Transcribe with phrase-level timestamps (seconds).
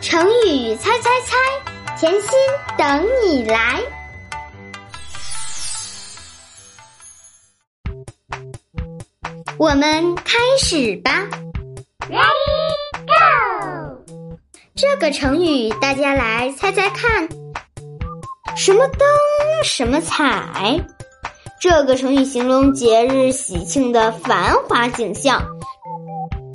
[0.00, 1.36] 成语猜猜猜，
[1.98, 2.30] 甜心
[2.76, 3.82] 等你来。
[9.58, 11.28] 我们开始吧
[12.08, 12.22] ，Ready
[13.06, 14.04] Go！
[14.76, 17.28] 这个成语大家来猜猜看，
[18.56, 19.00] 什么灯
[19.64, 20.80] 什么彩？
[21.60, 25.44] 这个成语形容节日喜庆的繁华景象，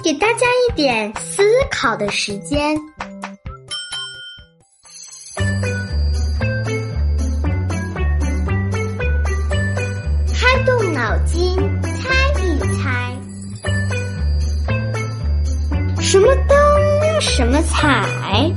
[0.01, 2.77] 给大家一点思考的时间。
[11.03, 11.53] 脑筋，
[11.83, 13.11] 猜一猜，
[15.99, 16.57] 什么灯，
[17.19, 18.49] 什么彩？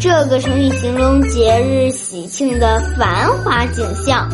[0.00, 4.28] 这个成语形容节日喜庆的繁华景象。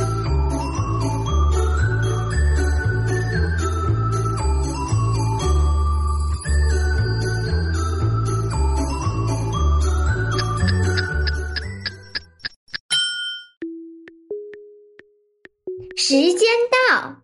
[16.11, 16.49] 时间
[16.89, 17.15] 到，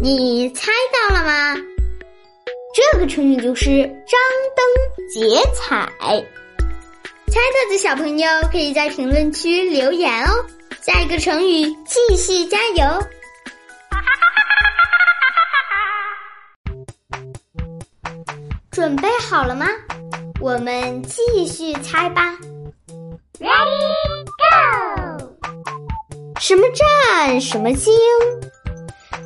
[0.00, 1.56] 你猜到了吗？
[2.72, 4.16] 这个成语就是张
[4.54, 4.64] 灯
[5.12, 5.84] 结彩。
[5.98, 10.46] 猜到的小朋友可以在评论区留言哦。
[10.80, 12.84] 下一个成语，继续加油！
[18.70, 19.66] 准备好了吗？
[20.40, 22.38] 我们继续猜吧。
[26.48, 27.92] 什么战，什么惊？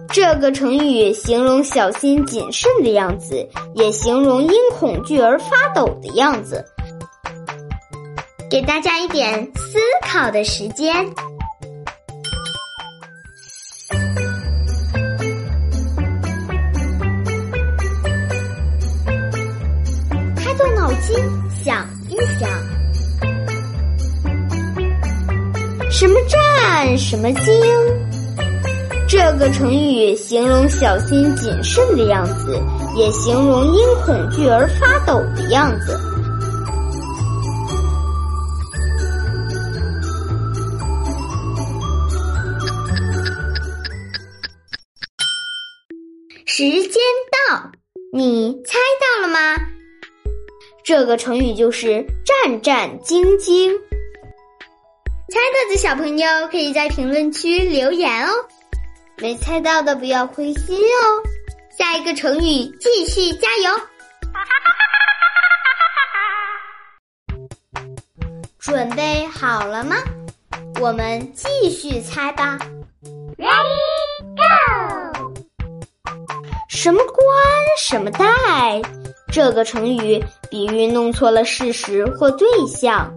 [0.08, 6.64] 这个成语形容小心谨慎的样子，也形容因恐惧而发抖的样子。
[8.48, 10.94] 给大家一点思考的时间。
[20.36, 21.16] 开动脑筋，
[21.62, 22.48] 想一想，
[25.90, 27.44] 什么战，什么惊？
[29.08, 32.58] 这个成语形容小心谨慎的样子，
[32.96, 35.98] 也形容因恐惧而发抖的样子。
[46.46, 47.02] 时间
[47.48, 47.70] 到，
[48.12, 49.56] 你猜到了吗？
[50.84, 53.70] 这个成语就是战战兢兢。
[55.30, 58.30] 猜到的小朋友可以在评论区留言哦，
[59.18, 61.22] 没猜到的不要灰心哦。
[61.78, 63.70] 下一个成语继续加油！
[68.58, 69.96] 准备好了吗？
[70.80, 72.58] 我们继续猜吧。
[73.38, 75.32] Ready go！
[76.68, 77.16] 什么冠，
[77.78, 78.82] 什么带？
[79.32, 80.20] 这个成语
[80.50, 83.16] 比喻弄错了事实或对象。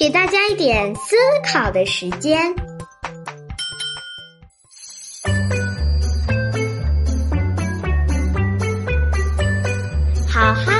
[0.00, 2.40] 给大家一点思考的时间，
[10.26, 10.72] 好好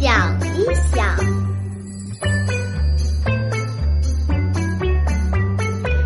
[0.00, 0.64] 想一
[0.94, 1.16] 想。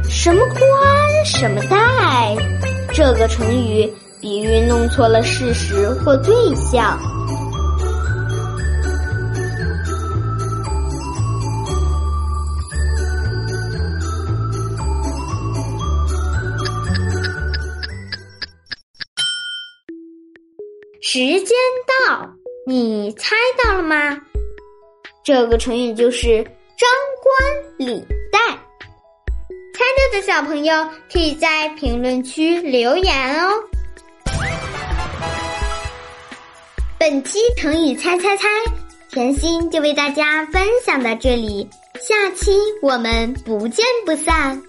[0.09, 2.35] 什么冠，什么带？
[2.95, 3.93] 这个成语
[4.23, 6.99] 比喻弄错了事实或对象。
[21.07, 21.49] 时间
[22.09, 22.27] 到，
[22.67, 24.19] 你猜到了吗？
[25.23, 26.89] 这个成语就是张
[27.23, 28.01] 冠李
[28.33, 28.39] 戴。
[29.75, 33.53] 猜到的小朋友可以在评论区留言哦。
[36.99, 38.49] 本期成语猜猜猜，
[39.11, 41.69] 甜心就为大家分享到这里，
[42.01, 42.51] 下期
[42.81, 44.61] 我们不见不散。